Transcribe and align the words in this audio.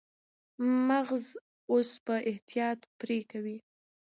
مغز 0.87 1.25
اوس 1.71 1.89
په 2.05 2.15
احتیاط 2.29 2.79
پرې 2.99 3.17
کېږي. 3.29 3.57